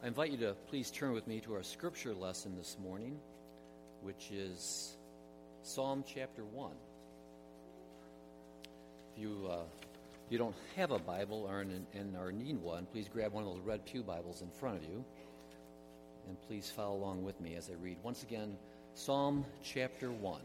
[0.00, 3.18] I invite you to please turn with me to our scripture lesson this morning,
[4.00, 4.96] which is
[5.64, 6.70] Psalm chapter 1.
[9.12, 9.64] If you, uh,
[10.30, 13.50] you don't have a Bible or, in, in, or need one, please grab one of
[13.52, 15.04] those red Pew Bibles in front of you.
[16.28, 17.96] And please follow along with me as I read.
[18.04, 18.56] Once again,
[18.94, 20.40] Psalm chapter 1.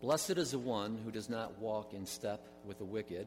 [0.00, 3.26] Blessed is the one who does not walk in step with the wicked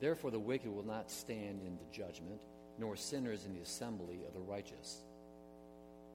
[0.00, 2.40] Therefore, the wicked will not stand in the judgment,
[2.78, 5.02] nor sinners in the assembly of the righteous.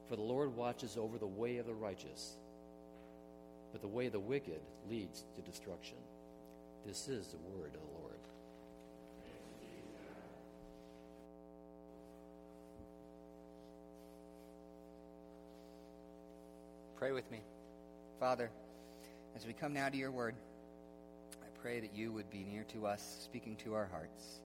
[0.10, 2.36] For the Lord watches over the way of the righteous,
[3.72, 5.98] but the way of the wicked leads to destruction.
[6.86, 8.14] This is the word of the Lord.
[16.98, 17.40] Pray with me.
[18.20, 18.50] Father,
[19.36, 20.34] as we come now to your word,
[21.66, 24.42] pray that you would be near to us, speaking to our hearts.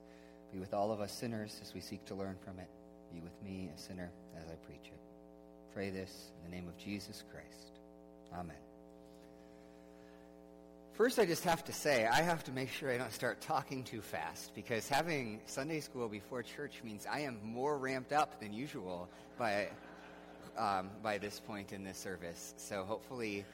[0.54, 2.70] Be with all of us sinners as we seek to learn from it.
[3.12, 4.98] Be with me, a sinner, as I preach it.
[5.74, 7.72] Pray this in the name of Jesus Christ.
[8.32, 8.56] Amen.
[10.94, 13.84] First, I just have to say, I have to make sure I don't start talking
[13.84, 18.54] too fast because having Sunday school before church means I am more ramped up than
[18.54, 19.68] usual by,
[20.56, 22.54] um, by this point in this service.
[22.56, 23.44] So hopefully,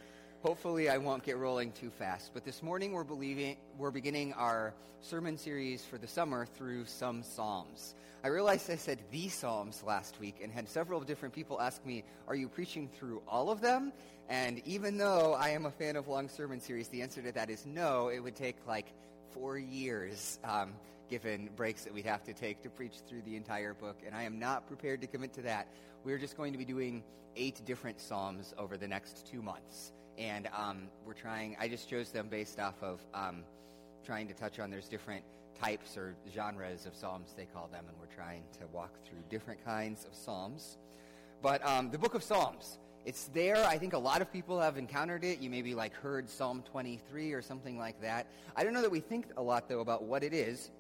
[0.47, 2.31] Hopefully, I won't get rolling too fast.
[2.33, 7.25] But this morning, we're, believing, we're beginning our sermon series for the summer through some
[7.25, 7.97] Psalms.
[8.23, 12.05] I realized I said the Psalms last week and had several different people ask me,
[12.29, 13.93] Are you preaching through all of them?
[14.29, 17.51] And even though I am a fan of long sermon series, the answer to that
[17.51, 18.07] is no.
[18.07, 18.87] It would take like
[19.33, 20.75] four years, um,
[21.11, 23.97] given breaks that we'd have to take to preach through the entire book.
[24.07, 25.67] And I am not prepared to commit to that.
[26.05, 27.03] We're just going to be doing
[27.35, 31.57] eight different Psalms over the next two months and um, we're trying.
[31.61, 33.45] I just chose them based off of um,
[34.05, 34.71] trying to touch on.
[34.71, 35.25] There's different
[35.61, 39.65] types or genres of psalms they call them, and we're trying to walk through different
[39.65, 40.79] kinds of psalms.
[41.43, 43.65] But um, the book of Psalms, it's there.
[43.65, 45.41] I think a lot of people have encountered it.
[45.41, 48.27] You maybe like heard Psalm 23 or something like that.
[48.57, 50.71] I don't know that we think a lot though about what it is.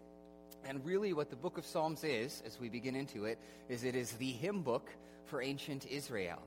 [0.69, 3.95] And really, what the book of Psalms is, as we begin into it, is it
[3.95, 4.91] is the hymn book
[5.27, 6.43] for ancient Israel.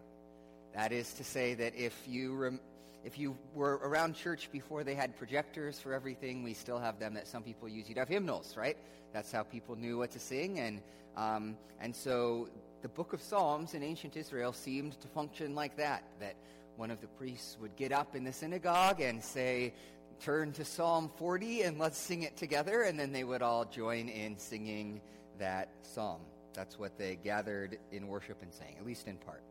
[0.73, 2.59] That is to say that if you rem-
[3.03, 7.13] if you were around church before they had projectors for everything, we still have them
[7.13, 7.87] that some people use.
[7.87, 8.77] You'd have hymnals, right?
[9.13, 10.59] That's how people knew what to sing.
[10.59, 10.81] And,
[11.15, 12.49] um, and so
[12.81, 16.35] the book of Psalms in ancient Israel seemed to function like that, that
[16.75, 19.73] one of the priests would get up in the synagogue and say,
[20.19, 22.83] turn to Psalm 40 and let's sing it together.
[22.83, 25.01] And then they would all join in singing
[25.39, 26.21] that psalm.
[26.53, 29.43] That's what they gathered in worship and sang, at least in part.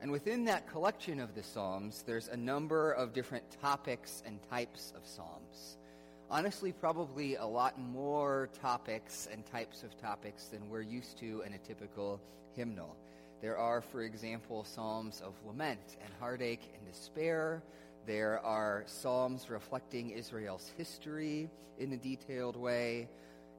[0.00, 4.92] And within that collection of the Psalms, there's a number of different topics and types
[4.96, 5.78] of Psalms.
[6.30, 11.54] Honestly, probably a lot more topics and types of topics than we're used to in
[11.54, 12.20] a typical
[12.54, 12.96] hymnal.
[13.40, 17.62] There are, for example, Psalms of lament and heartache and despair.
[18.06, 21.48] There are Psalms reflecting Israel's history
[21.78, 23.08] in a detailed way.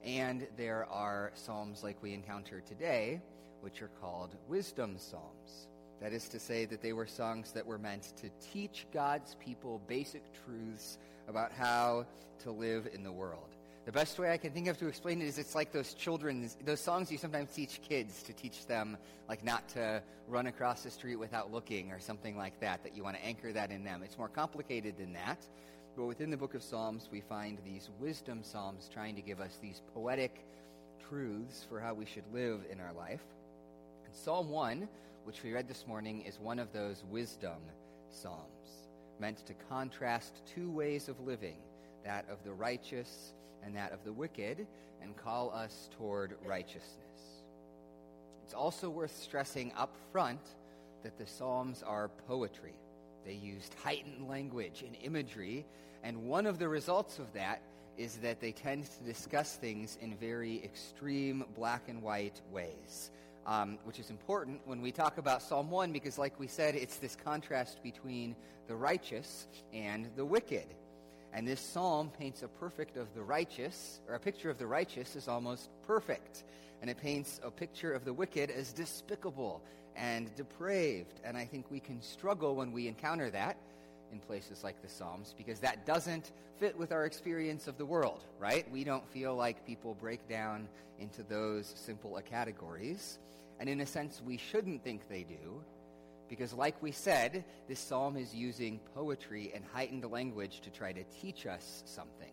[0.03, 3.21] And there are Psalms like we encounter today,
[3.61, 5.67] which are called wisdom Psalms.
[6.01, 9.81] That is to say, that they were songs that were meant to teach God's people
[9.87, 10.97] basic truths
[11.27, 12.05] about how
[12.43, 13.49] to live in the world.
[13.85, 16.57] The best way I can think of to explain it is it's like those children's,
[16.65, 18.97] those songs you sometimes teach kids to teach them,
[19.29, 23.03] like not to run across the street without looking or something like that, that you
[23.03, 24.01] want to anchor that in them.
[24.03, 25.39] It's more complicated than that.
[25.95, 29.57] But within the book of Psalms, we find these wisdom psalms trying to give us
[29.61, 30.45] these poetic
[31.07, 33.23] truths for how we should live in our life.
[34.05, 34.87] And Psalm 1
[35.27, 37.57] which we read this morning, is one of those wisdom
[38.09, 38.87] psalms,
[39.19, 41.57] meant to contrast two ways of living,
[42.05, 44.65] that of the righteous and that of the wicked,
[45.01, 47.43] and call us toward righteousness.
[48.45, 50.39] It's also worth stressing up front
[51.03, 52.75] that the Psalms are poetry.
[53.25, 55.65] They used heightened language and imagery,
[56.03, 57.61] and one of the results of that
[57.97, 63.11] is that they tend to discuss things in very extreme black and white ways
[63.47, 66.97] um, which is important when we talk about Psalm 1 because, like we said, it's
[66.97, 68.35] this contrast between
[68.67, 70.67] the righteous and the wicked.
[71.33, 75.15] And this psalm paints a perfect of the righteous, or a picture of the righteous
[75.15, 76.43] is almost perfect.
[76.81, 79.61] And it paints a picture of the wicked as despicable
[79.95, 81.21] and depraved.
[81.23, 83.57] And I think we can struggle when we encounter that
[84.11, 88.23] in places like the Psalms because that doesn't fit with our experience of the world,
[88.39, 88.69] right?
[88.71, 90.67] We don't feel like people break down
[90.99, 93.19] into those simple categories.
[93.59, 95.61] And in a sense, we shouldn't think they do
[96.29, 101.03] because, like we said, this psalm is using poetry and heightened language to try to
[101.21, 102.31] teach us something.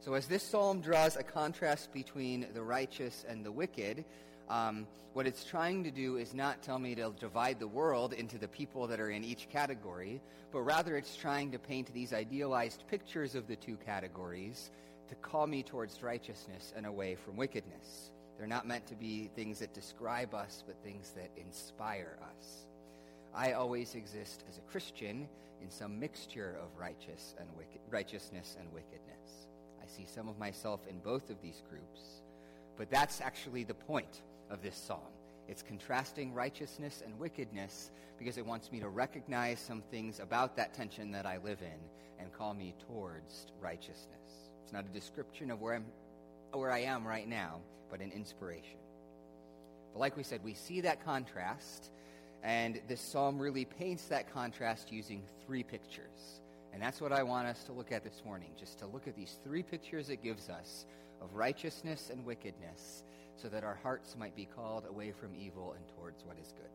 [0.00, 4.04] So, as this psalm draws a contrast between the righteous and the wicked,
[4.50, 8.36] um, what it's trying to do is not tell me to divide the world into
[8.36, 10.20] the people that are in each category,
[10.52, 14.70] but rather it's trying to paint these idealized pictures of the two categories
[15.08, 18.10] to call me towards righteousness and away from wickedness.
[18.36, 22.66] They're not meant to be things that describe us, but things that inspire us.
[23.32, 25.28] I always exist as a Christian
[25.62, 29.46] in some mixture of righteous and wicked, righteousness and wickedness.
[29.80, 32.22] I see some of myself in both of these groups,
[32.76, 35.00] but that's actually the point of this psalm.
[35.48, 40.74] It's contrasting righteousness and wickedness because it wants me to recognize some things about that
[40.74, 44.50] tension that I live in and call me towards righteousness.
[44.62, 45.86] It's not a description of where I'm
[46.52, 47.60] where I am right now,
[47.90, 48.78] but an inspiration.
[49.92, 51.90] But like we said, we see that contrast
[52.42, 56.40] and this psalm really paints that contrast using three pictures.
[56.72, 59.16] And that's what I want us to look at this morning, just to look at
[59.16, 60.86] these three pictures it gives us
[61.20, 63.02] of righteousness and wickedness,
[63.40, 66.70] so that our hearts might be called away from evil and towards what is good.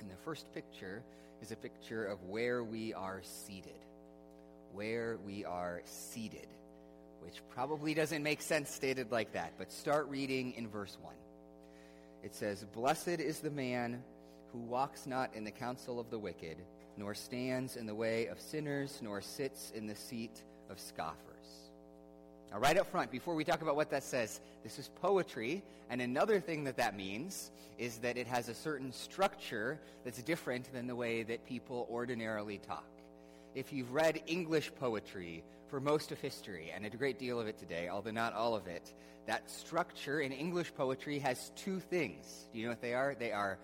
[0.00, 1.02] And the first picture
[1.40, 3.72] is a picture of where we are seated.
[4.72, 6.46] Where we are seated,
[7.20, 11.14] which probably doesn't make sense stated like that, but start reading in verse 1.
[12.22, 14.02] It says, Blessed is the man
[14.52, 16.56] who walks not in the counsel of the wicked,
[16.96, 21.31] nor stands in the way of sinners, nor sits in the seat of scoffers.
[22.52, 26.02] Now, right up front, before we talk about what that says, this is poetry, and
[26.02, 30.86] another thing that that means is that it has a certain structure that's different than
[30.86, 32.84] the way that people ordinarily talk.
[33.54, 37.58] If you've read English poetry for most of history, and a great deal of it
[37.58, 38.92] today, although not all of it,
[39.26, 42.48] that structure in English poetry has two things.
[42.52, 43.14] Do you know what they are?
[43.18, 43.56] They are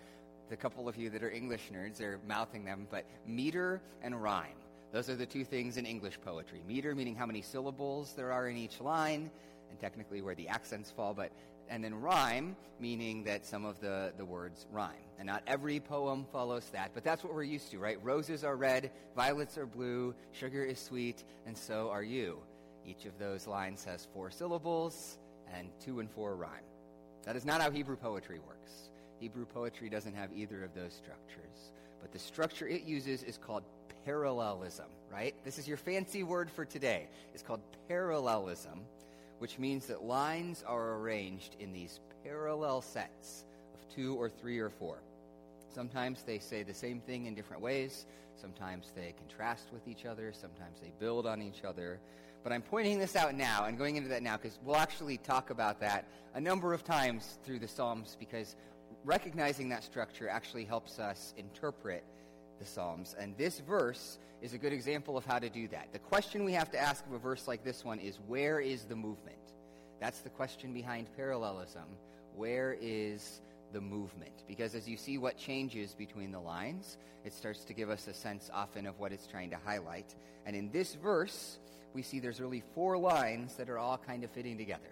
[0.49, 4.58] the couple of you that are English nerds are mouthing them, but meter and rhyme.
[4.91, 6.61] Those are the two things in English poetry.
[6.67, 9.29] Meter meaning how many syllables there are in each line,
[9.69, 11.31] and technically where the accents fall, but
[11.69, 14.95] and then rhyme meaning that some of the, the words rhyme.
[15.19, 18.03] And not every poem follows that, but that's what we're used to, right?
[18.03, 22.39] Roses are red, violets are blue, sugar is sweet, and so are you.
[22.85, 25.19] Each of those lines has four syllables,
[25.53, 26.63] and two and four rhyme.
[27.23, 28.89] That is not how Hebrew poetry works.
[29.19, 31.71] Hebrew poetry doesn't have either of those structures.
[32.01, 33.63] But the structure it uses is called
[34.09, 35.35] parallelism, right?
[35.45, 37.07] This is your fancy word for today.
[37.35, 38.79] It's called parallelism,
[39.37, 43.43] which means that lines are arranged in these parallel sets
[43.75, 44.97] of two or three or four.
[45.75, 48.07] Sometimes they say the same thing in different ways.
[48.41, 50.33] Sometimes they contrast with each other.
[50.33, 51.99] Sometimes they build on each other.
[52.43, 55.51] But I'm pointing this out now and going into that now because we'll actually talk
[55.51, 58.55] about that a number of times through the Psalms because
[59.05, 62.03] recognizing that structure actually helps us interpret
[62.59, 63.15] the Psalms.
[63.17, 65.91] And this verse is a good example of how to do that.
[65.91, 68.83] The question we have to ask of a verse like this one is where is
[68.83, 69.37] the movement?
[69.99, 71.83] That's the question behind parallelism.
[72.35, 73.41] Where is
[73.73, 74.43] the movement?
[74.47, 78.13] Because as you see what changes between the lines, it starts to give us a
[78.13, 80.15] sense often of what it's trying to highlight.
[80.45, 81.59] And in this verse,
[81.93, 84.89] we see there's really four lines that are all kind of fitting together.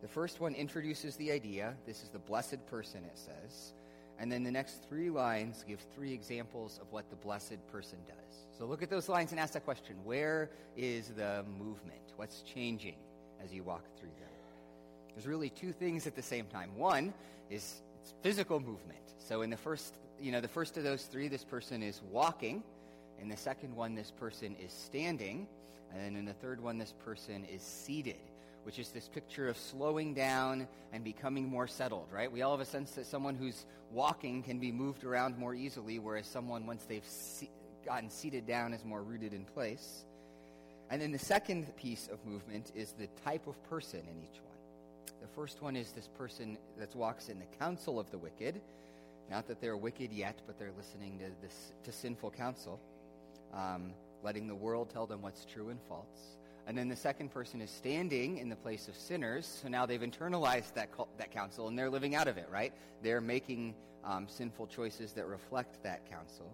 [0.00, 1.74] The first one introduces the idea.
[1.86, 3.72] This is the blessed person, it says.
[4.18, 8.36] And then the next three lines give three examples of what the blessed person does.
[8.58, 12.00] So look at those lines and ask that question Where is the movement?
[12.16, 12.96] What's changing
[13.42, 14.28] as you walk through them?
[15.14, 16.70] There's really two things at the same time.
[16.76, 17.12] One
[17.50, 18.98] is it's physical movement.
[19.18, 22.62] So in the first, you know, the first of those three, this person is walking.
[23.20, 25.46] In the second one, this person is standing.
[25.92, 28.20] And then in the third one, this person is seated
[28.64, 32.30] which is this picture of slowing down and becoming more settled, right?
[32.30, 35.98] We all have a sense that someone who's walking can be moved around more easily,
[35.98, 37.50] whereas someone, once they've se-
[37.84, 40.04] gotten seated down, is more rooted in place.
[40.90, 44.54] And then the second piece of movement is the type of person in each one.
[45.20, 48.60] The first one is this person that walks in the counsel of the wicked.
[49.30, 52.78] Not that they're wicked yet, but they're listening to, this, to sinful counsel,
[53.54, 53.92] um,
[54.22, 56.36] letting the world tell them what's true and false.
[56.66, 59.60] And then the second person is standing in the place of sinners.
[59.62, 62.72] So now they've internalized that, that counsel and they're living out of it, right?
[63.02, 66.50] They're making um, sinful choices that reflect that counsel.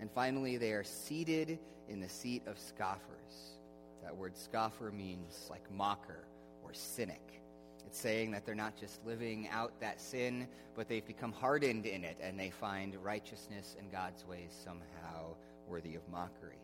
[0.00, 3.58] And finally, they are seated in the seat of scoffers.
[4.02, 6.24] That word scoffer means like mocker
[6.64, 7.42] or cynic.
[7.86, 12.04] It's saying that they're not just living out that sin, but they've become hardened in
[12.04, 15.34] it and they find righteousness and God's ways somehow
[15.68, 16.58] worthy of mockery.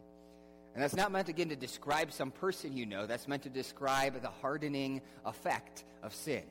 [0.74, 3.06] And that's not meant, again, to describe some person you know.
[3.06, 6.44] That's meant to describe the hardening effect of sin.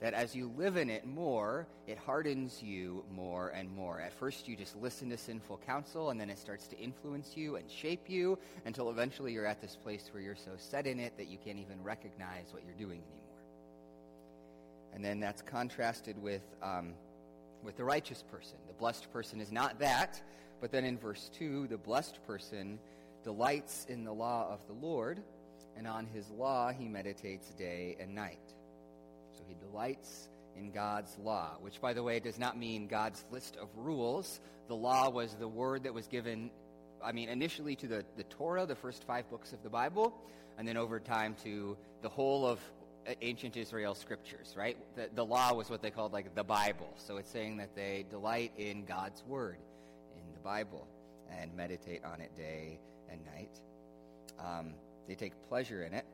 [0.00, 4.00] That as you live in it more, it hardens you more and more.
[4.00, 7.54] At first, you just listen to sinful counsel, and then it starts to influence you
[7.56, 11.16] and shape you until eventually you're at this place where you're so set in it
[11.16, 13.24] that you can't even recognize what you're doing anymore.
[14.94, 16.92] And then that's contrasted with, um,
[17.62, 18.56] with the righteous person.
[18.66, 20.20] The blessed person is not that,
[20.60, 22.78] but then in verse 2, the blessed person
[23.24, 25.20] delights in the law of the Lord,
[25.76, 28.38] and on his law he meditates day and night.
[29.32, 33.56] So he delights in God's law, which, by the way, does not mean God's list
[33.56, 34.40] of rules.
[34.68, 36.50] The law was the word that was given,
[37.02, 40.14] I mean, initially to the, the Torah, the first five books of the Bible,
[40.56, 42.60] and then over time to the whole of
[43.20, 44.76] ancient Israel scriptures, right?
[44.96, 46.92] The, the law was what they called like the Bible.
[46.96, 49.58] So it's saying that they delight in God's word
[50.16, 50.86] in the Bible
[51.30, 52.78] and meditate on it day
[53.14, 53.60] and night.
[54.38, 54.74] Um,
[55.08, 56.04] they take pleasure in it,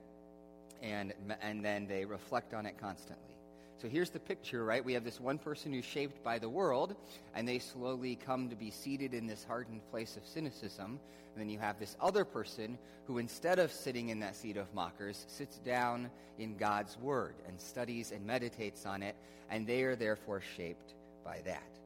[0.82, 3.34] and, and then they reflect on it constantly.
[3.80, 4.84] So here's the picture, right?
[4.84, 6.94] We have this one person who's shaped by the world,
[7.34, 11.00] and they slowly come to be seated in this hardened place of cynicism.
[11.32, 12.76] And then you have this other person
[13.06, 17.58] who, instead of sitting in that seat of mockers, sits down in God's Word and
[17.58, 19.16] studies and meditates on it,
[19.48, 21.78] and they are therefore shaped by that,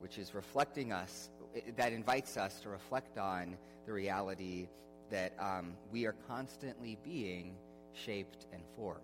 [0.00, 1.28] which is reflecting us,
[1.76, 4.68] that invites us to reflect on the reality
[5.10, 7.54] that um, we are constantly being
[7.92, 9.00] shaped and formed.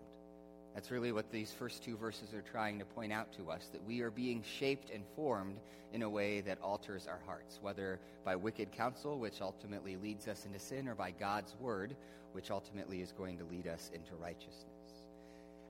[0.74, 3.82] That's really what these first two verses are trying to point out to us that
[3.86, 5.56] we are being shaped and formed
[5.92, 10.44] in a way that alters our hearts, whether by wicked counsel, which ultimately leads us
[10.44, 11.96] into sin, or by God's word,
[12.32, 14.66] which ultimately is going to lead us into righteousness.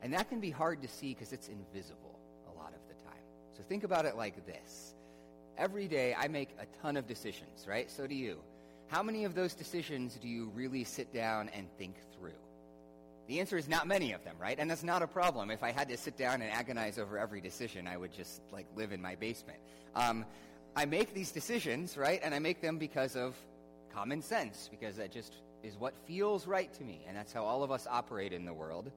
[0.03, 2.19] And that can be hard to see because it's invisible
[2.53, 3.23] a lot of the time.
[3.57, 4.95] So think about it like this
[5.59, 7.91] Every day I make a ton of decisions, right?
[7.91, 8.39] So do you.
[8.89, 12.33] How many of those decisions do you really sit down and think through?
[13.27, 14.57] The answer is not many of them, right?
[14.59, 15.51] And that's not a problem.
[15.51, 18.67] If I had to sit down and agonize over every decision, I would just like
[18.77, 19.59] live in my basement.
[19.97, 20.25] Um,
[20.77, 22.21] I make these decisions, right?
[22.23, 23.35] And I make them because of
[23.93, 25.35] common sense, because that just
[25.65, 27.01] is what feels right to me.
[27.09, 28.93] And that's how all of us operate in the world.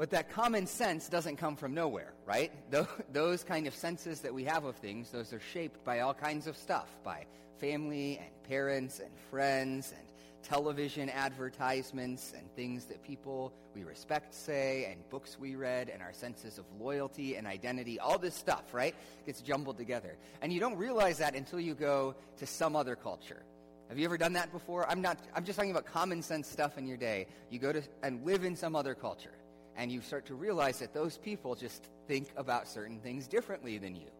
[0.00, 2.50] But that common sense doesn't come from nowhere, right?
[3.12, 6.46] Those kind of senses that we have of things, those are shaped by all kinds
[6.46, 7.26] of stuff, by
[7.58, 10.08] family and parents and friends and
[10.42, 16.14] television advertisements and things that people we respect say and books we read and our
[16.14, 18.94] senses of loyalty and identity, all this stuff, right,
[19.26, 20.16] gets jumbled together.
[20.40, 23.42] And you don't realize that until you go to some other culture.
[23.90, 24.88] Have you ever done that before?
[24.88, 27.26] I'm not I'm just talking about common sense stuff in your day.
[27.50, 29.34] You go to and live in some other culture
[29.76, 33.96] and you start to realize that those people just think about certain things differently than
[33.96, 34.10] you.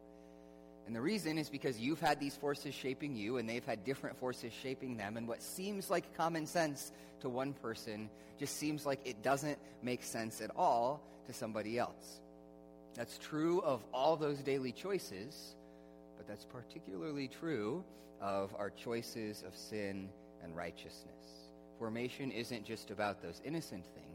[0.86, 4.18] And the reason is because you've had these forces shaping you, and they've had different
[4.18, 5.16] forces shaping them.
[5.16, 10.02] And what seems like common sense to one person just seems like it doesn't make
[10.02, 12.20] sense at all to somebody else.
[12.94, 15.54] That's true of all those daily choices,
[16.16, 17.84] but that's particularly true
[18.20, 20.08] of our choices of sin
[20.42, 21.50] and righteousness.
[21.78, 24.09] Formation isn't just about those innocent things,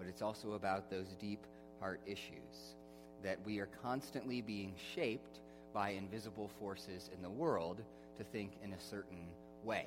[0.00, 1.46] but it's also about those deep
[1.78, 2.74] heart issues
[3.22, 5.40] that we are constantly being shaped
[5.74, 7.82] by invisible forces in the world
[8.16, 9.28] to think in a certain
[9.62, 9.84] way.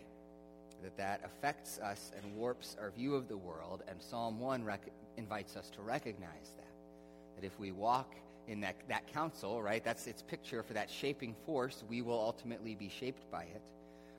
[0.84, 4.91] That that affects us and warps our view of the world, and Psalm 1 rec-
[5.17, 7.41] invites us to recognize that.
[7.41, 8.13] That if we walk
[8.48, 12.75] in that, that counsel, right, that's its picture for that shaping force, we will ultimately
[12.75, 13.62] be shaped by it.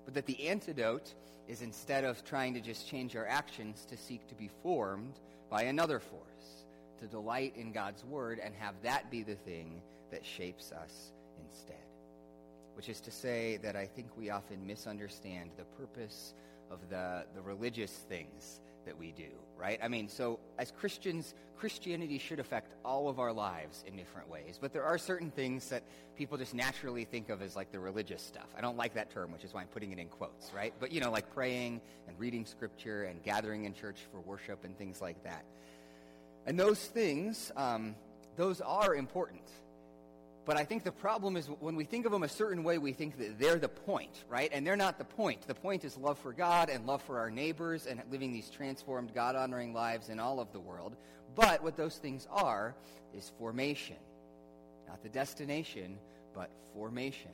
[0.07, 1.15] But that the antidote
[1.47, 5.21] is instead of trying to just change our actions, to seek to be formed
[5.55, 6.65] by another force,
[6.99, 9.81] to delight in God's word and have that be the thing
[10.11, 11.13] that shapes us
[11.47, 11.77] instead.
[12.75, 16.35] Which is to say that I think we often misunderstand the purpose
[16.73, 19.79] of the, the religious things that we do, right?
[19.83, 24.59] I mean, so as Christians, Christianity should affect all of our lives in different ways.
[24.61, 25.83] But there are certain things that
[26.17, 28.49] people just naturally think of as like the religious stuff.
[28.57, 30.75] I don't like that term, which is why I'm putting it in quotes, right?
[30.79, 34.77] But, you know, like praying and reading scripture and gathering in church for worship and
[34.77, 35.45] things like that.
[36.47, 37.95] And those things, um,
[38.37, 39.51] those are important.
[40.45, 42.93] But I think the problem is when we think of them a certain way, we
[42.93, 44.51] think that they're the point, right?
[44.53, 45.47] And they're not the point.
[45.47, 49.15] The point is love for God and love for our neighbors and living these transformed,
[49.15, 50.97] God honoring lives in all of the world.
[51.35, 52.75] But what those things are
[53.17, 53.97] is formation.
[54.87, 55.99] Not the destination,
[56.35, 57.31] but formation.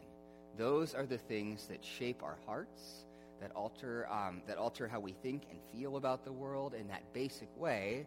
[0.56, 3.06] Those are the things that shape our hearts,
[3.40, 7.02] that alter, um, that alter how we think and feel about the world in that
[7.12, 8.06] basic way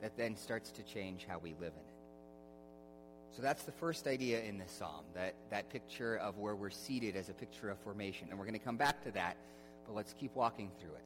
[0.00, 1.93] that then starts to change how we live in it.
[3.34, 7.16] So that's the first idea in this psalm, that, that picture of where we're seated
[7.16, 8.28] as a picture of formation.
[8.30, 9.36] And we're going to come back to that,
[9.86, 11.04] but let's keep walking through it.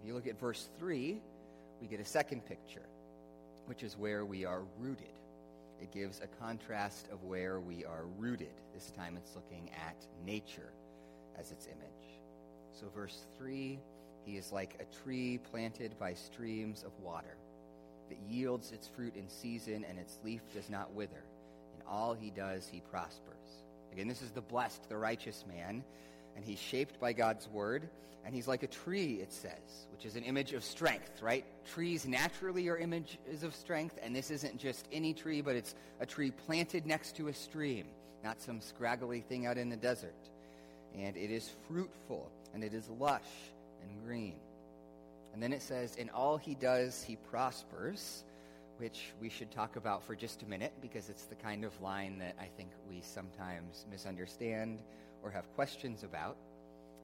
[0.00, 1.20] If you look at verse 3,
[1.82, 2.86] we get a second picture,
[3.66, 5.12] which is where we are rooted.
[5.82, 8.54] It gives a contrast of where we are rooted.
[8.72, 10.72] This time it's looking at nature
[11.38, 12.20] as its image.
[12.72, 13.78] So, verse 3
[14.24, 17.36] He is like a tree planted by streams of water
[18.08, 21.24] that yields its fruit in season and its leaf does not wither.
[21.88, 23.36] All he does, he prospers.
[23.92, 25.84] Again, this is the blessed, the righteous man,
[26.36, 27.88] and he's shaped by God's word,
[28.24, 31.44] and he's like a tree, it says, which is an image of strength, right?
[31.74, 36.06] Trees naturally are images of strength, and this isn't just any tree, but it's a
[36.06, 37.86] tree planted next to a stream,
[38.22, 40.14] not some scraggly thing out in the desert.
[40.98, 43.20] And it is fruitful, and it is lush
[43.82, 44.36] and green.
[45.32, 48.24] And then it says, In all he does, he prospers,
[48.82, 52.18] which we should talk about for just a minute because it's the kind of line
[52.18, 54.80] that I think we sometimes misunderstand
[55.22, 56.36] or have questions about.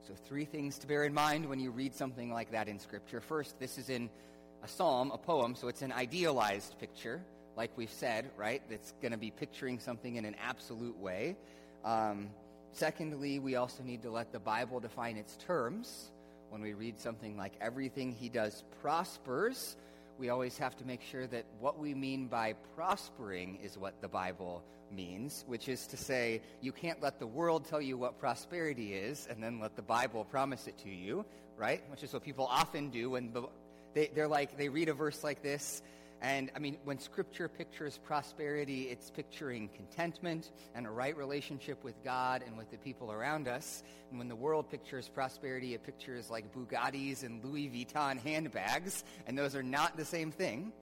[0.05, 3.21] So, three things to bear in mind when you read something like that in Scripture.
[3.21, 4.11] First, this is in
[4.65, 7.21] a psalm, a poem, so it's an idealized picture,
[7.57, 8.61] like we've said, right?
[8.69, 11.37] That's going to be picturing something in an absolute way.
[11.85, 12.31] Um,
[12.73, 16.11] secondly, we also need to let the Bible define its terms.
[16.51, 19.77] When we read something like everything he does prospers,
[20.19, 24.09] we always have to make sure that what we mean by prospering is what the
[24.09, 28.95] Bible means, which is to say, you can't let the world tell you what prosperity
[28.95, 31.25] is and then let the Bible promise it to you,
[31.57, 31.83] right?
[31.91, 33.33] Which is what people often do when
[33.95, 35.83] they, they're like, they read a verse like this.
[36.21, 41.95] And I mean, when Scripture pictures prosperity, it's picturing contentment and a right relationship with
[42.03, 43.85] God and with the people around us.
[44.11, 49.39] And when the world pictures prosperity, it pictures like Bugattis and Louis Vuitton handbags, and
[49.39, 50.73] those are not the same thing.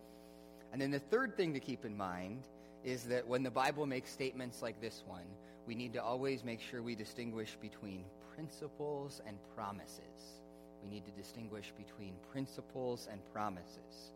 [0.72, 2.44] And then the third thing to keep in mind
[2.84, 5.26] is that when the Bible makes statements like this one,
[5.66, 10.40] we need to always make sure we distinguish between principles and promises.
[10.82, 14.12] We need to distinguish between principles and promises,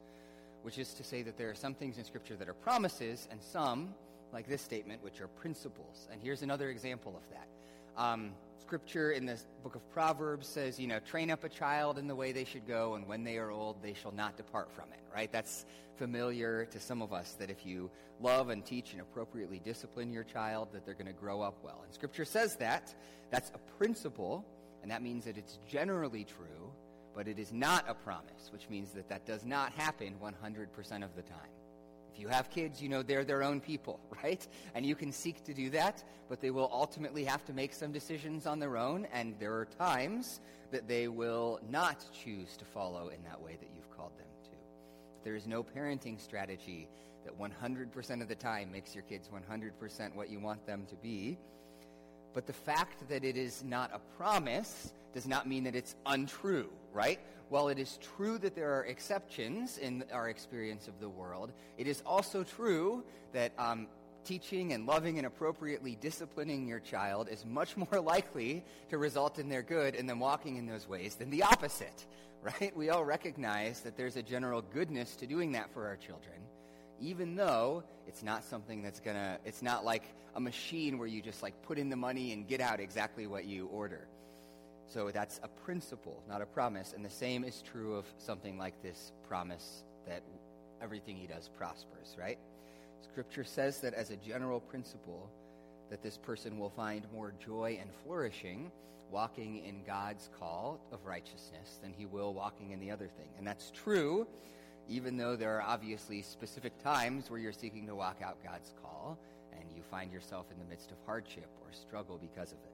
[0.62, 3.42] which is to say that there are some things in Scripture that are promises and
[3.42, 3.94] some,
[4.32, 6.08] like this statement, which are principles.
[6.12, 7.48] And here's another example of that.
[7.96, 8.32] Um,
[8.70, 12.14] scripture in the book of Proverbs says, you know, train up a child in the
[12.14, 15.00] way they should go, and when they are old, they shall not depart from it,
[15.12, 15.32] right?
[15.32, 20.12] That's familiar to some of us that if you love and teach and appropriately discipline
[20.12, 21.80] your child, that they're going to grow up well.
[21.84, 22.94] And scripture says that.
[23.30, 24.44] That's a principle,
[24.82, 26.70] and that means that it's generally true,
[27.14, 31.14] but it is not a promise, which means that that does not happen 100% of
[31.16, 31.50] the time.
[32.12, 34.46] If you have kids, you know they're their own people, right?
[34.74, 37.92] And you can seek to do that, but they will ultimately have to make some
[37.92, 43.08] decisions on their own, and there are times that they will not choose to follow
[43.08, 44.50] in that way that you've called them to.
[45.24, 46.88] There is no parenting strategy
[47.24, 51.38] that 100% of the time makes your kids 100% what you want them to be.
[52.34, 56.70] But the fact that it is not a promise does not mean that it's untrue,
[56.92, 57.18] right?
[57.50, 61.86] while it is true that there are exceptions in our experience of the world, it
[61.86, 63.88] is also true that um,
[64.24, 69.48] teaching and loving and appropriately disciplining your child is much more likely to result in
[69.48, 72.06] their good and them walking in those ways than the opposite,
[72.42, 72.74] right?
[72.76, 76.40] We all recognize that there's a general goodness to doing that for our children,
[77.00, 81.42] even though it's not something that's gonna, it's not like a machine where you just
[81.42, 84.06] like put in the money and get out exactly what you order.
[84.86, 86.92] So that's a principle, not a promise.
[86.94, 90.22] And the same is true of something like this promise that
[90.82, 92.38] everything he does prospers, right?
[93.02, 95.30] Scripture says that as a general principle,
[95.90, 98.70] that this person will find more joy and flourishing
[99.10, 103.28] walking in God's call of righteousness than he will walking in the other thing.
[103.38, 104.26] And that's true,
[104.90, 109.16] even though there are obviously specific times where you're seeking to walk out God's call
[109.52, 112.72] and you find yourself in the midst of hardship or struggle because of it.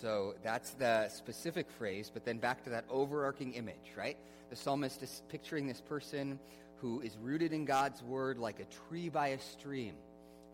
[0.00, 4.16] So that's the specific phrase, but then back to that overarching image, right?
[4.50, 6.38] The psalmist is picturing this person
[6.80, 9.94] who is rooted in God's word like a tree by a stream,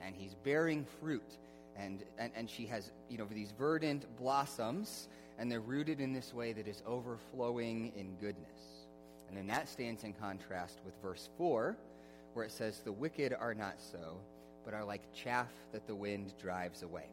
[0.02, 1.38] and he's bearing fruit.
[1.76, 6.32] And, and, and she has, you know, these verdant blossoms, and they're rooted in this
[6.32, 8.73] way that is overflowing in goodness.
[9.28, 11.76] And then that stands in contrast with verse 4,
[12.34, 14.18] where it says, The wicked are not so,
[14.64, 17.06] but are like chaff that the wind drives away.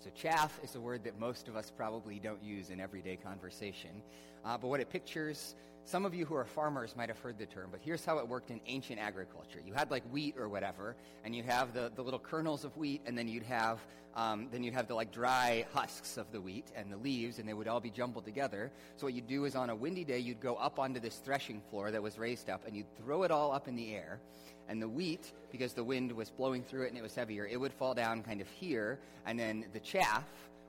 [0.00, 4.02] So, chaff is a word that most of us probably don't use in everyday conversation.
[4.44, 5.54] Uh, but what it pictures,
[5.84, 8.28] some of you who are farmers might have heard the term, but here's how it
[8.28, 9.60] worked in ancient agriculture.
[9.64, 13.02] You had like wheat or whatever, and you'd have the, the little kernels of wheat,
[13.06, 13.80] and then you'd have
[14.16, 17.48] um, then you'd have the like dry husks of the wheat and the leaves, and
[17.48, 18.70] they would all be jumbled together.
[18.96, 21.60] So what you'd do is on a windy day, you'd go up onto this threshing
[21.68, 24.20] floor that was raised up, and you'd throw it all up in the air.
[24.68, 27.58] And the wheat, because the wind was blowing through it and it was heavier, it
[27.58, 30.24] would fall down kind of here, and then the chaff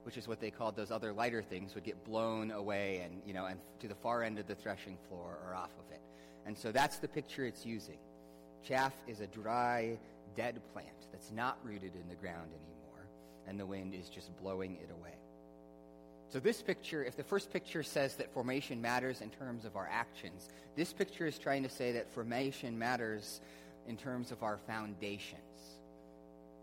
[0.06, 3.34] which is what they called those other lighter things, would get blown away and, you
[3.34, 6.00] know, and to the far end of the threshing floor or off of it.
[6.46, 7.98] And so that's the picture it's using.
[8.64, 9.98] Chaff is a dry,
[10.38, 13.08] dead plant that's not rooted in the ground anymore,
[13.48, 15.16] and the wind is just blowing it away.
[16.30, 19.88] So, this picture, if the first picture says that formation matters in terms of our
[19.92, 23.42] actions, this picture is trying to say that formation matters
[23.88, 25.40] in terms of our foundation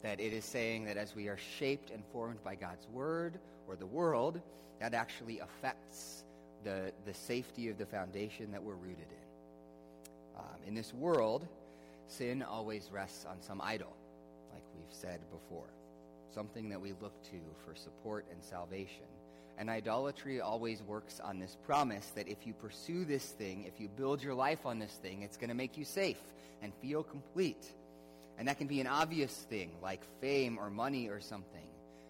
[0.03, 3.38] that it is saying that as we are shaped and formed by God's word
[3.69, 4.41] or the world,
[4.81, 6.25] that actually affects
[6.65, 10.38] the, the safety of the foundation that we're rooted in.
[10.38, 11.47] Um, in this world,
[12.09, 13.97] sin always rests on some idol,
[14.53, 15.69] like we've said before,
[16.35, 19.05] something that we look to for support and salvation.
[19.59, 23.88] And idolatry always works on this promise that if you pursue this thing, if you
[23.88, 26.21] build your life on this thing, it's going to make you safe
[26.62, 27.67] and feel complete.
[28.38, 31.68] And that can be an obvious thing, like fame or money or something.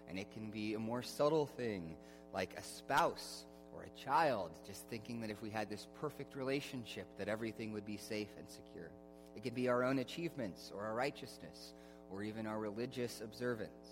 [0.09, 1.97] And it can be a more subtle thing,
[2.33, 7.07] like a spouse or a child, just thinking that if we had this perfect relationship,
[7.19, 8.91] that everything would be safe and secure.
[9.37, 11.75] It can be our own achievements or our righteousness
[12.11, 13.89] or even our religious observance.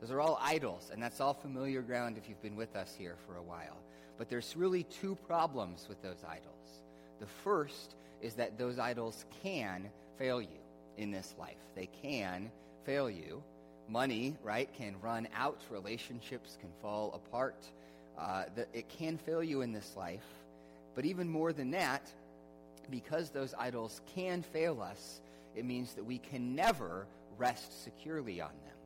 [0.00, 3.16] Those are all idols, and that's all familiar ground if you've been with us here
[3.26, 3.76] for a while.
[4.18, 6.80] But there's really two problems with those idols.
[7.20, 10.61] The first is that those idols can fail you
[10.96, 11.56] in this life.
[11.74, 12.50] They can
[12.84, 13.42] fail you.
[13.88, 15.60] Money, right, can run out.
[15.70, 17.64] Relationships can fall apart.
[18.18, 20.24] Uh, the, it can fail you in this life.
[20.94, 22.10] But even more than that,
[22.90, 25.20] because those idols can fail us,
[25.56, 27.06] it means that we can never
[27.38, 28.76] rest securely on them,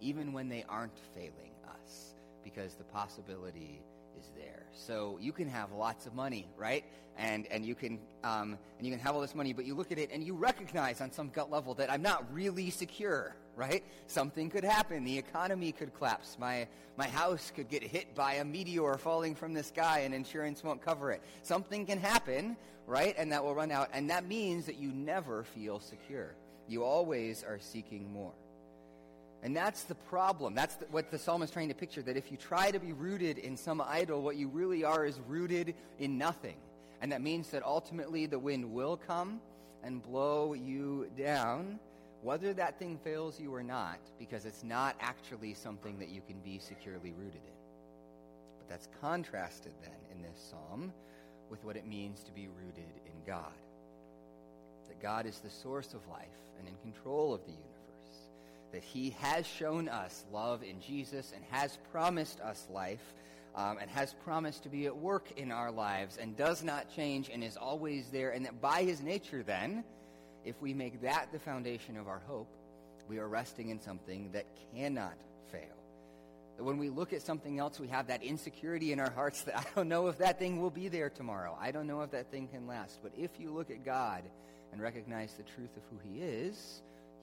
[0.00, 3.80] even when they aren't failing us, because the possibility
[4.22, 4.62] is there.
[4.72, 6.84] So you can have lots of money, right?
[7.18, 9.92] And and you can um, and you can have all this money, but you look
[9.92, 13.84] at it and you recognize on some gut level that I'm not really secure, right?
[14.06, 15.04] Something could happen.
[15.04, 16.36] The economy could collapse.
[16.38, 20.64] My my house could get hit by a meteor falling from the sky, and insurance
[20.64, 21.22] won't cover it.
[21.42, 22.56] Something can happen,
[22.86, 23.14] right?
[23.18, 26.34] And that will run out, and that means that you never feel secure.
[26.68, 28.32] You always are seeking more.
[29.42, 30.54] And that's the problem.
[30.54, 32.92] That's the, what the psalm is trying to picture that if you try to be
[32.92, 36.56] rooted in some idol, what you really are is rooted in nothing.
[37.00, 39.40] And that means that ultimately the wind will come
[39.82, 41.80] and blow you down,
[42.22, 46.38] whether that thing fails you or not, because it's not actually something that you can
[46.38, 47.58] be securely rooted in.
[48.58, 50.92] But that's contrasted then in this psalm
[51.50, 53.52] with what it means to be rooted in God.
[54.86, 56.28] That God is the source of life
[56.60, 57.71] and in control of the universe
[58.72, 63.14] that he has shown us love in Jesus and has promised us life
[63.54, 67.28] um, and has promised to be at work in our lives and does not change
[67.28, 68.30] and is always there.
[68.30, 69.84] And that by his nature, then,
[70.44, 72.48] if we make that the foundation of our hope,
[73.08, 75.16] we are resting in something that cannot
[75.50, 75.76] fail.
[76.56, 79.56] That when we look at something else, we have that insecurity in our hearts that
[79.56, 81.56] I don't know if that thing will be there tomorrow.
[81.60, 83.00] I don't know if that thing can last.
[83.02, 84.22] But if you look at God
[84.72, 86.80] and recognize the truth of who he is,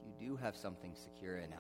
[0.10, 1.60] you do have something secure enough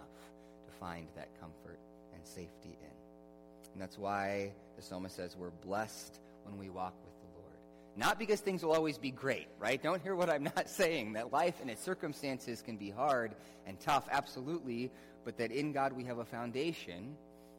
[0.65, 1.79] to find that comfort
[2.13, 3.73] and safety in.
[3.73, 7.57] And that's why the psalmist says we're blessed when we walk with the Lord.
[7.95, 9.81] Not because things will always be great, right?
[9.81, 11.13] Don't hear what I'm not saying.
[11.13, 13.35] That life and its circumstances can be hard
[13.67, 14.91] and tough, absolutely,
[15.25, 17.15] but that in God we have a foundation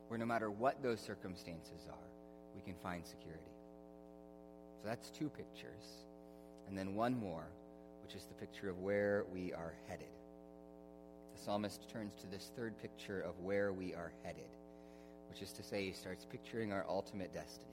[0.08, 2.08] where no matter what those circumstances are,
[2.54, 3.40] we can find security.
[4.82, 6.04] So that's two pictures.
[6.68, 7.46] And then one more,
[8.02, 10.08] which is the picture of where we are headed
[11.44, 14.50] psalmist turns to this third picture of where we are headed,
[15.30, 17.66] which is to say, he starts picturing our ultimate destinies.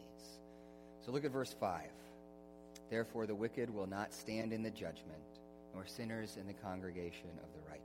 [1.05, 1.81] So look at verse 5.
[2.89, 5.41] Therefore, the wicked will not stand in the judgment,
[5.73, 7.83] nor sinners in the congregation of the righteous.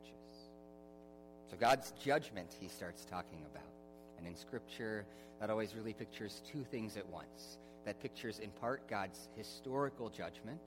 [1.51, 3.65] So, God's judgment, he starts talking about.
[4.19, 5.05] And in Scripture,
[5.41, 7.59] that always really pictures two things at once.
[7.85, 10.61] That pictures, in part, God's historical judgment,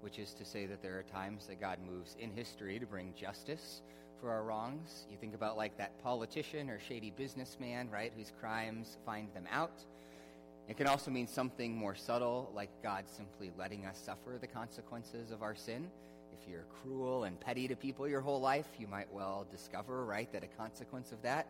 [0.00, 3.12] which is to say that there are times that God moves in history to bring
[3.18, 3.82] justice
[4.20, 5.06] for our wrongs.
[5.10, 9.84] You think about like that politician or shady businessman, right, whose crimes find them out.
[10.68, 15.30] It can also mean something more subtle, like God simply letting us suffer the consequences
[15.30, 15.88] of our sin.
[16.32, 20.32] If you're cruel and petty to people your whole life, you might well discover, right,
[20.32, 21.48] that a consequence of that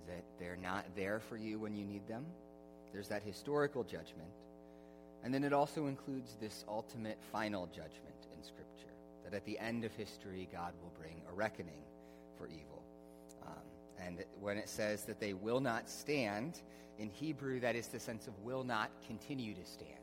[0.00, 2.24] is that they're not there for you when you need them.
[2.92, 4.30] There's that historical judgment.
[5.24, 8.92] And then it also includes this ultimate final judgment in Scripture
[9.24, 11.82] that at the end of history, God will bring a reckoning
[12.48, 12.82] evil.
[13.46, 13.52] Um,
[13.98, 16.60] and when it says that they will not stand,
[16.98, 19.98] in Hebrew, that is the sense of will not continue to stand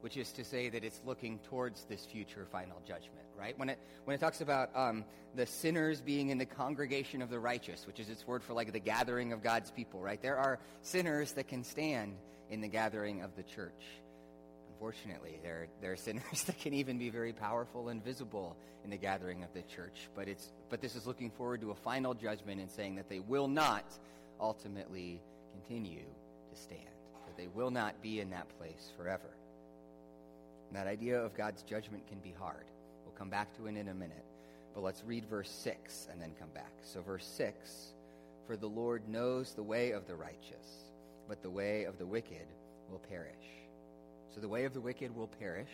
[0.00, 3.58] which is to say that it's looking towards this future final judgment, right?
[3.58, 7.38] When it, when it talks about um, the sinners being in the congregation of the
[7.38, 10.20] righteous, which is its word for like the gathering of God's people, right?
[10.20, 12.16] There are sinners that can stand
[12.50, 13.84] in the gathering of the church.
[14.80, 18.96] Unfortunately, there, there are sinners that can even be very powerful and visible in the
[18.96, 20.08] gathering of the church.
[20.16, 23.20] But, it's, but this is looking forward to a final judgment and saying that they
[23.20, 23.84] will not
[24.40, 25.20] ultimately
[25.52, 26.80] continue to stand,
[27.26, 29.28] that they will not be in that place forever.
[30.68, 32.64] And that idea of God's judgment can be hard.
[33.04, 34.24] We'll come back to it in a minute.
[34.74, 36.72] But let's read verse 6 and then come back.
[36.80, 37.92] So, verse 6
[38.46, 40.86] For the Lord knows the way of the righteous,
[41.28, 42.46] but the way of the wicked
[42.90, 43.59] will perish.
[44.34, 45.70] So, the way of the wicked will perish,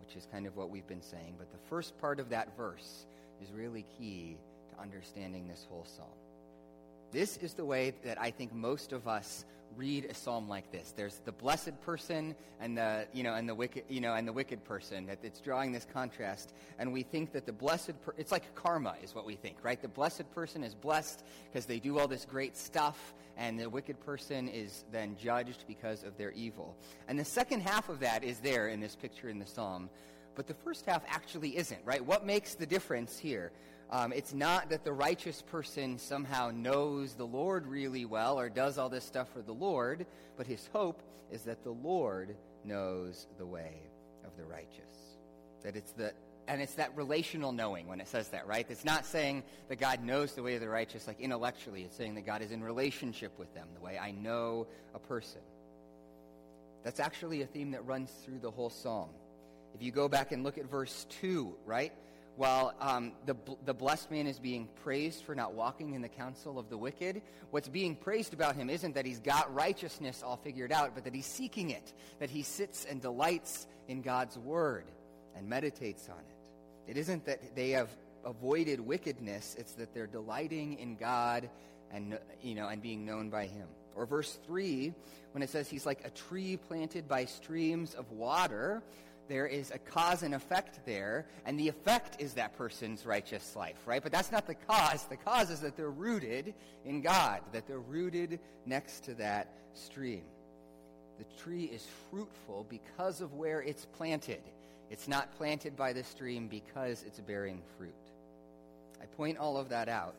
[0.00, 1.34] which is kind of what we've been saying.
[1.38, 3.06] But the first part of that verse
[3.42, 4.36] is really key
[4.74, 6.08] to understanding this whole psalm.
[7.10, 9.44] This is the way that I think most of us
[9.76, 10.92] read a psalm like this.
[10.96, 14.32] There's the blessed person and the, you know, and the wicked, you know, and the
[14.32, 15.06] wicked person.
[15.06, 18.94] That it's drawing this contrast, and we think that the blessed, per- it's like karma,
[19.02, 19.80] is what we think, right?
[19.80, 24.00] The blessed person is blessed because they do all this great stuff, and the wicked
[24.00, 26.76] person is then judged because of their evil.
[27.08, 29.90] And the second half of that is there in this picture in the psalm,
[30.34, 32.04] but the first half actually isn't, right?
[32.04, 33.52] What makes the difference here?
[33.90, 38.78] Um, it's not that the righteous person somehow knows the Lord really well or does
[38.78, 43.44] all this stuff for the Lord, but his hope is that the Lord knows the
[43.44, 43.82] way
[44.24, 45.18] of the righteous.
[45.62, 46.12] That it's the
[46.48, 48.66] and it's that relational knowing when it says that, right?
[48.68, 51.82] It's not saying that God knows the way of the righteous like intellectually.
[51.82, 55.40] It's saying that God is in relationship with them, the way I know a person.
[56.82, 59.10] That's actually a theme that runs through the whole psalm.
[59.74, 61.92] If you go back and look at verse 2, right?
[62.36, 66.58] while um, the, the blessed man is being praised for not walking in the counsel
[66.58, 70.72] of the wicked, what's being praised about him isn't that he's got righteousness all figured
[70.72, 74.84] out, but that he's seeking it, that he sits and delights in God's word
[75.36, 76.90] and meditates on it.
[76.90, 77.90] It isn't that they have
[78.24, 81.50] avoided wickedness, it's that they're delighting in God
[81.92, 83.66] and, you know, and being known by him.
[83.94, 84.94] Or verse 3,
[85.32, 88.82] when it says he's like a tree planted by streams of water,
[89.28, 93.78] there is a cause and effect there, and the effect is that person's righteous life,
[93.86, 94.02] right?
[94.02, 95.04] But that's not the cause.
[95.04, 96.54] The cause is that they're rooted
[96.84, 100.24] in God, that they're rooted next to that stream.
[101.18, 104.42] The tree is fruitful because of where it's planted.
[104.90, 107.94] It's not planted by the stream because it's bearing fruit.
[109.00, 110.16] I point all of that out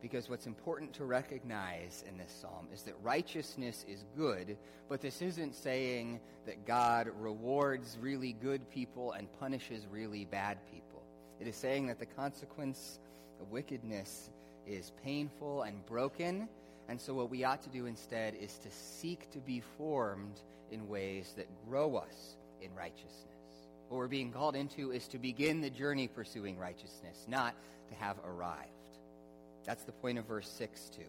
[0.00, 4.56] because what's important to recognize in this psalm is that righteousness is good,
[4.88, 11.02] but this isn't saying that God rewards really good people and punishes really bad people.
[11.40, 13.00] It is saying that the consequence
[13.40, 14.30] of wickedness
[14.66, 16.48] is painful and broken,
[16.88, 20.88] and so what we ought to do instead is to seek to be formed in
[20.88, 23.14] ways that grow us in righteousness.
[23.88, 27.54] What we're being called into is to begin the journey pursuing righteousness, not
[27.88, 28.77] to have arrived.
[29.64, 31.02] That's the point of verse 6, too.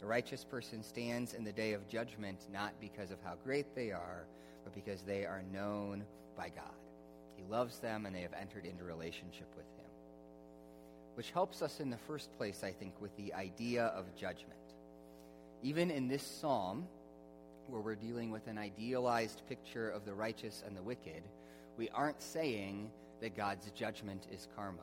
[0.00, 3.92] The righteous person stands in the day of judgment not because of how great they
[3.92, 4.26] are,
[4.64, 6.04] but because they are known
[6.36, 6.74] by God.
[7.36, 9.90] He loves them and they have entered into relationship with Him.
[11.14, 14.58] Which helps us in the first place, I think, with the idea of judgment.
[15.62, 16.86] Even in this psalm,
[17.68, 21.22] where we're dealing with an idealized picture of the righteous and the wicked,
[21.76, 24.82] we aren't saying that God's judgment is karma.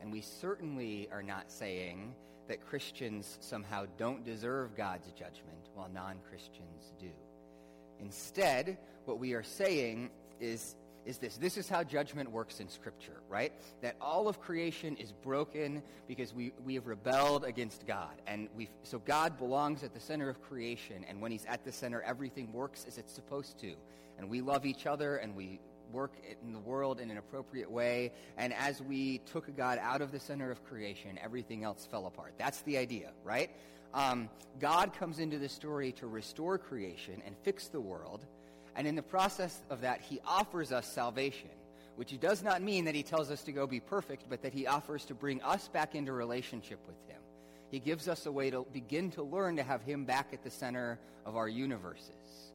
[0.00, 2.14] And we certainly are not saying
[2.50, 7.12] that Christians somehow don't deserve God's judgment while non Christians do.
[8.00, 10.10] Instead, what we are saying
[10.40, 10.74] is,
[11.06, 13.52] is this this is how judgment works in Scripture, right?
[13.82, 18.20] That all of creation is broken because we, we have rebelled against God.
[18.26, 21.70] And we so God belongs at the center of creation, and when He's at the
[21.70, 23.74] center, everything works as it's supposed to.
[24.18, 25.60] And we love each other, and we
[25.92, 28.12] work in the world in an appropriate way.
[28.36, 32.34] And as we took God out of the center of creation, everything else fell apart.
[32.38, 33.50] That's the idea, right?
[33.92, 38.24] Um, God comes into the story to restore creation and fix the world.
[38.76, 41.50] And in the process of that, he offers us salvation,
[41.96, 44.66] which does not mean that he tells us to go be perfect, but that he
[44.66, 47.20] offers to bring us back into relationship with him.
[47.70, 50.50] He gives us a way to begin to learn to have him back at the
[50.50, 52.49] center of our universes.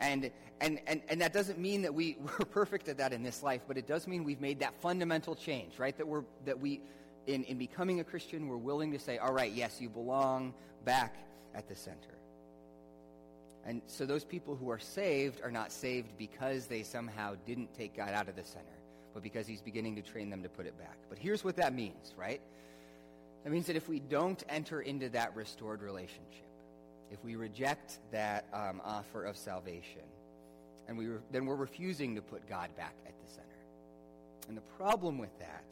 [0.00, 0.30] And,
[0.60, 3.62] and, and, and that doesn't mean that we, we're perfect at that in this life,
[3.66, 5.96] but it does mean we've made that fundamental change, right?
[5.96, 6.80] That, we're, that we,
[7.26, 10.54] in, in becoming a Christian, we're willing to say, all right, yes, you belong
[10.84, 11.16] back
[11.54, 12.16] at the center.
[13.64, 17.96] And so those people who are saved are not saved because they somehow didn't take
[17.96, 18.64] God out of the center,
[19.12, 20.96] but because he's beginning to train them to put it back.
[21.08, 22.40] But here's what that means, right?
[23.42, 26.46] That means that if we don't enter into that restored relationship,
[27.10, 30.02] if we reject that um, offer of salvation,
[30.88, 33.46] and we re- then we're refusing to put God back at the center.
[34.48, 35.64] And the problem with that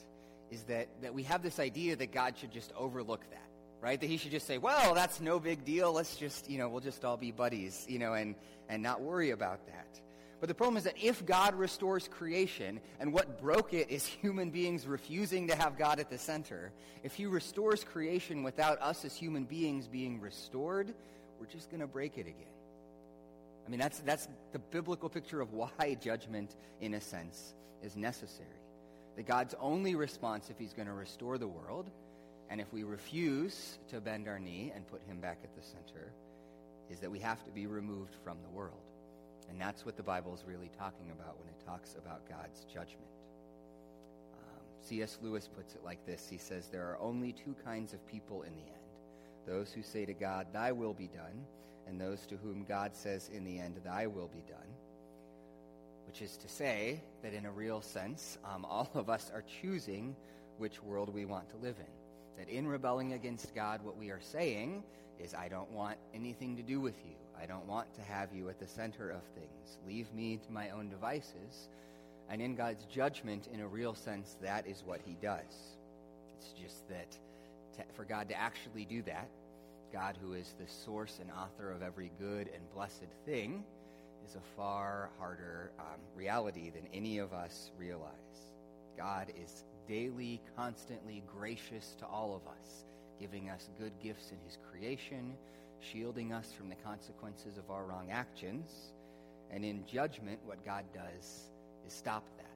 [0.51, 3.41] is that, that we have this idea that God should just overlook that
[3.85, 4.01] right?
[4.01, 5.93] That he should just say, well, that's no big deal.
[5.93, 8.35] Let's just, you know, we'll just all be buddies, you know, and,
[8.71, 10.01] and not worry about that.
[10.41, 14.49] But the problem is that if God restores creation, and what broke it is human
[14.49, 19.15] beings refusing to have God at the center, if he restores creation without us as
[19.15, 20.95] human beings being restored,
[21.45, 22.55] we're just going to break it again.
[23.67, 28.49] I mean, that's, that's the biblical picture of why judgment, in a sense, is necessary.
[29.17, 31.91] That God's only response if he's going to restore the world
[32.49, 36.13] and if we refuse to bend our knee and put him back at the center,
[36.91, 38.81] is that we have to be removed from the world.
[39.51, 43.13] And that's what the Bible is really talking about when it talks about God's judgment.
[44.33, 45.19] Um, C.S.
[45.23, 48.55] Lewis puts it like this He says, There are only two kinds of people in
[48.55, 48.84] the end
[49.47, 51.45] those who say to God, Thy will be done,
[51.87, 54.67] and those to whom God says in the end, Thy will be done.
[56.07, 60.15] Which is to say that in a real sense, um, all of us are choosing
[60.59, 62.39] which world we want to live in.
[62.39, 64.83] That in rebelling against God, what we are saying
[65.21, 67.15] is, I don't want anything to do with you.
[67.41, 69.79] I don't want to have you at the center of things.
[69.87, 71.69] Leave me to my own devices.
[72.29, 75.77] And in God's judgment, in a real sense, that is what he does.
[76.39, 77.17] It's just that
[77.77, 79.29] to, for God to actually do that,
[79.93, 83.65] God, who is the source and author of every good and blessed thing,
[84.27, 88.11] is a far harder um, reality than any of us realize.
[88.97, 92.85] God is daily, constantly gracious to all of us,
[93.21, 95.35] giving us good gifts in his creation,
[95.81, 98.71] shielding us from the consequences of our wrong actions.
[99.51, 101.51] And in judgment, what God does
[101.87, 102.47] is stop that,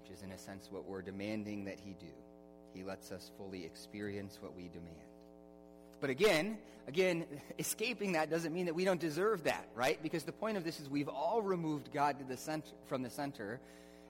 [0.00, 2.12] which is in a sense what we're demanding that he do.
[2.74, 4.96] He lets us fully experience what we demand.
[6.00, 6.58] But again,
[6.88, 7.24] again,
[7.58, 10.02] escaping that doesn't mean that we don't deserve that, right?
[10.02, 13.10] Because the point of this is we've all removed God to the center, from the
[13.10, 13.60] center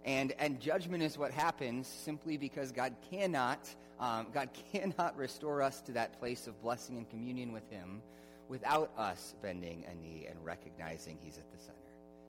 [0.04, 3.68] and, and judgment is what happens simply because God cannot,
[4.00, 8.02] um, God cannot restore us to that place of blessing and communion with Him
[8.48, 11.78] without us bending a knee and recognizing He's at the center.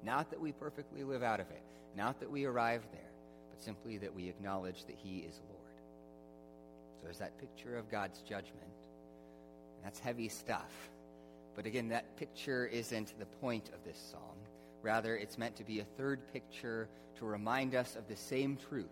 [0.03, 1.63] Not that we perfectly live out of it,
[1.97, 3.01] not that we arrive there,
[3.49, 5.62] but simply that we acknowledge that He is Lord.
[7.03, 8.63] So there's that picture of God's judgment.
[9.83, 10.71] That's heavy stuff.
[11.53, 14.37] But again, that picture isn't the point of this psalm.
[14.81, 16.87] Rather, it's meant to be a third picture
[17.19, 18.85] to remind us of the same truth,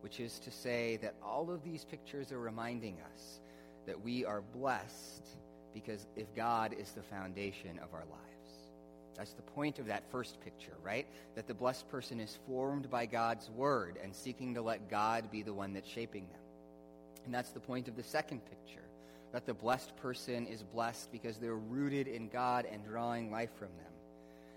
[0.00, 3.40] which is to say that all of these pictures are reminding us
[3.86, 5.26] that we are blessed
[5.74, 8.20] because if God is the foundation of our lives.
[9.16, 11.06] That's the point of that first picture, right?
[11.34, 15.42] That the blessed person is formed by God's word and seeking to let God be
[15.42, 16.38] the one that's shaping them.
[17.24, 18.84] And that's the point of the second picture,
[19.32, 23.68] that the blessed person is blessed because they're rooted in God and drawing life from
[23.78, 23.92] them.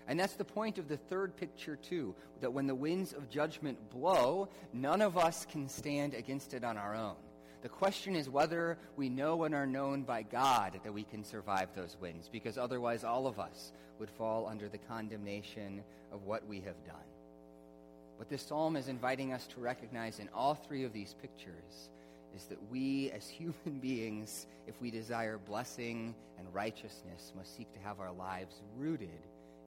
[0.06, 3.90] And that's the point of the third picture, too, that when the winds of judgment
[3.90, 7.16] blow, none of us can stand against it on our own.
[7.60, 11.68] The question is whether we know and are known by God that we can survive
[11.74, 16.60] those winds, because otherwise all of us would fall under the condemnation of what we
[16.60, 16.96] have done.
[18.16, 21.90] What this psalm is inviting us to recognize in all three of these pictures
[22.34, 27.80] is that we, as human beings, if we desire blessing and righteousness, must seek to
[27.80, 29.20] have our lives rooted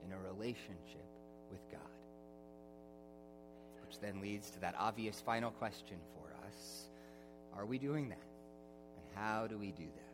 [0.06, 1.06] in a relationship
[1.52, 1.82] with God.
[3.86, 6.86] Which then leads to that obvious final question for us
[7.56, 8.18] Are we doing that?
[8.18, 10.12] And how do we do that?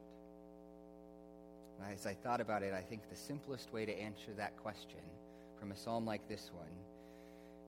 [1.94, 5.00] As I thought about it, I think the simplest way to answer that question
[5.60, 6.66] from a psalm like this one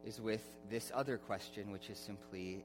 [0.05, 2.63] is with this other question, which is simply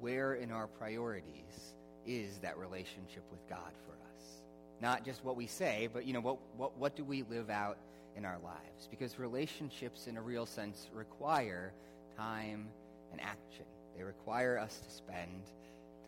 [0.00, 1.74] where in our priorities
[2.06, 4.42] is that relationship with God for us?
[4.80, 7.78] Not just what we say, but you know, what, what, what do we live out
[8.16, 11.72] in our lives because relationships, in a real sense, require
[12.16, 12.68] time
[13.12, 13.64] and action.
[13.96, 15.42] They require us to spend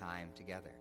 [0.01, 0.73] time together.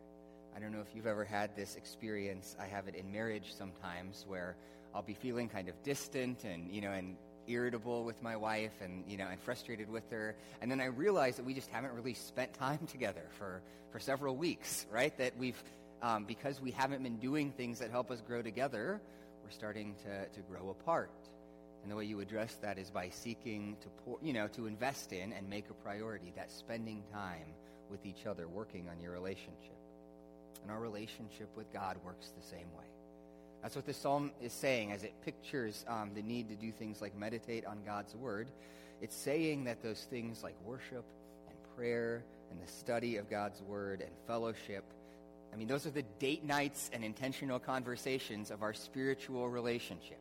[0.55, 2.55] I don't know if you've ever had this experience.
[2.59, 4.55] I have it in marriage sometimes where
[4.93, 7.15] I'll be feeling kind of distant and, you know, and
[7.49, 10.35] irritable with my wife and, you know, and frustrated with her.
[10.61, 14.35] And then I realize that we just haven't really spent time together for, for several
[14.35, 15.15] weeks, right?
[15.17, 15.61] That we've,
[16.01, 19.01] um, because we haven't been doing things that help us grow together,
[19.43, 21.11] we're starting to, to grow apart.
[21.81, 25.13] And the way you address that is by seeking to, pour, you know, to invest
[25.13, 27.47] in and make a priority, that spending time
[27.89, 29.77] with each other, working on your relationship.
[30.61, 32.98] And our relationship with God works the same way.
[33.61, 37.01] That's what this psalm is saying as it pictures um, the need to do things
[37.01, 38.47] like meditate on God's word.
[39.01, 41.05] It's saying that those things like worship
[41.47, 44.83] and prayer and the study of God's word and fellowship,
[45.53, 50.19] I mean, those are the date nights and intentional conversations of our spiritual relationship.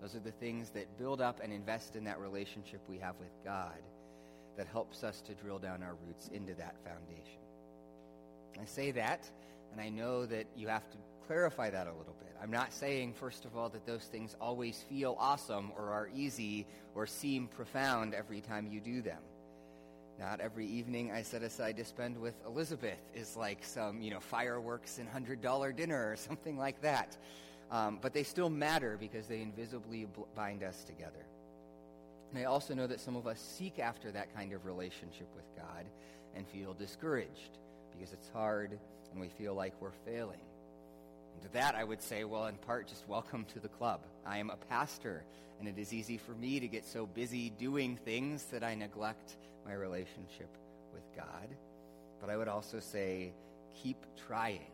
[0.00, 3.30] Those are the things that build up and invest in that relationship we have with
[3.44, 3.78] God
[4.56, 7.40] that helps us to drill down our roots into that foundation.
[8.60, 9.28] I say that,
[9.72, 10.96] and I know that you have to
[11.32, 12.36] clarify that a little bit.
[12.42, 16.66] I'm not saying, first of all, that those things always feel awesome or are easy
[16.94, 19.22] or seem profound every time you do them.
[20.18, 24.20] Not every evening I set aside to spend with Elizabeth is like some, you know,
[24.20, 27.16] fireworks and $100 dinner or something like that.
[27.70, 30.06] Um, but they still matter because they invisibly
[30.36, 31.24] bind us together.
[32.30, 35.46] And I also know that some of us seek after that kind of relationship with
[35.56, 35.86] God
[36.36, 37.56] and feel discouraged
[37.90, 38.78] because it's hard
[39.12, 40.40] and we feel like we're failing.
[41.34, 44.00] And to that, I would say, well, in part, just welcome to the club.
[44.26, 45.24] I am a pastor,
[45.58, 49.36] and it is easy for me to get so busy doing things that I neglect
[49.64, 50.48] my relationship
[50.92, 51.48] with God.
[52.20, 53.32] But I would also say,
[53.74, 54.66] keep trying.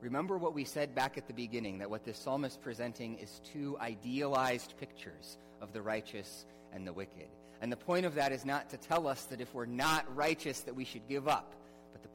[0.00, 3.40] Remember what we said back at the beginning that what this psalm is presenting is
[3.52, 7.28] two idealized pictures of the righteous and the wicked.
[7.62, 10.60] And the point of that is not to tell us that if we're not righteous
[10.60, 11.54] that we should give up.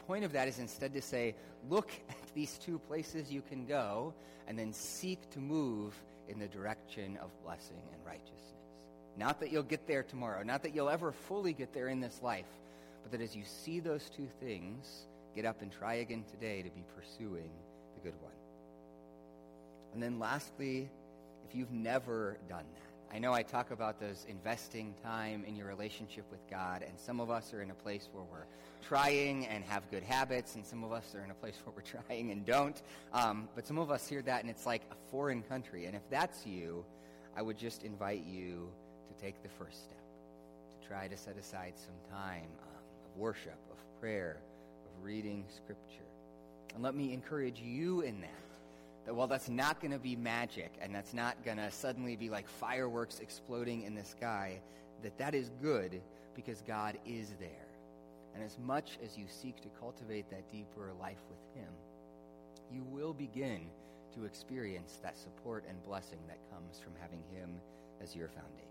[0.08, 1.36] Point of that is instead to say,
[1.70, 4.14] look at these two places you can go
[4.48, 5.94] and then seek to move
[6.28, 8.38] in the direction of blessing and righteousness.
[9.18, 12.22] Not that you'll get there tomorrow, not that you'll ever fully get there in this
[12.22, 12.46] life,
[13.04, 16.70] but that as you see those two things, get up and try again today to
[16.70, 17.50] be pursuing
[17.96, 18.32] the good one.
[19.94, 20.90] And then lastly,
[21.48, 25.68] if you've never done that, I know I talk about those investing time in your
[25.68, 28.46] relationship with God, and some of us are in a place where we're
[28.82, 32.02] trying and have good habits, and some of us are in a place where we're
[32.08, 32.82] trying and don't.
[33.12, 35.88] Um, but some of us hear that, and it's like a foreign country.
[35.88, 36.86] And if that's you,
[37.36, 38.70] I would just invite you
[39.10, 40.04] to take the first step,
[40.82, 44.38] to try to set aside some time um, of worship, of prayer,
[44.86, 46.08] of reading Scripture.
[46.74, 48.51] And let me encourage you in that
[49.06, 52.30] that while that's not going to be magic and that's not going to suddenly be
[52.30, 54.60] like fireworks exploding in the sky,
[55.04, 56.02] that that is good
[56.36, 57.50] because God is there.
[58.34, 61.72] And as much as you seek to cultivate that deeper life with Him,
[62.72, 63.62] you will begin
[64.16, 67.60] to experience that support and blessing that comes from having Him
[68.02, 68.68] as your foundation.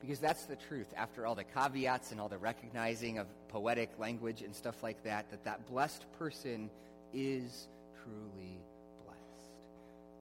[0.00, 4.42] Because that's the truth, after all the caveats and all the recognizing of poetic language
[4.42, 6.70] and stuff like that, that that blessed person
[7.12, 7.68] is
[8.02, 8.58] truly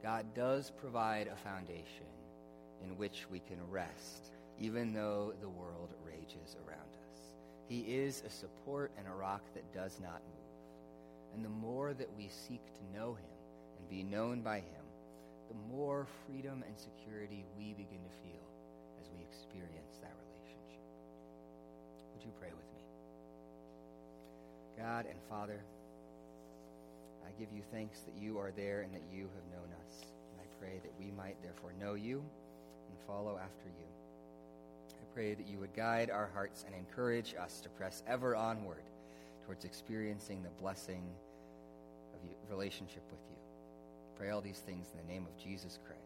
[0.04, 2.12] God does provide a foundation
[2.84, 7.20] in which we can rest, even though the world rages around us.
[7.70, 11.34] He is a support and a rock that does not move.
[11.34, 13.32] And the more that we seek to know him
[13.80, 14.84] and be known by him,
[15.48, 18.44] the more freedom and security we begin to feel
[19.00, 20.84] as we experience that relationship.
[22.14, 22.84] Would you pray with me?
[24.78, 25.64] God and Father,
[27.34, 30.02] I give you thanks that you are there and that you have known us.
[30.04, 33.86] And I pray that we might therefore know you and follow after you.
[34.92, 38.84] I pray that you would guide our hearts and encourage us to press ever onward
[39.46, 41.04] towards experiencing the blessing
[42.14, 42.20] of
[42.52, 43.38] relationship with you.
[44.18, 46.03] Pray all these things in the name of Jesus Christ.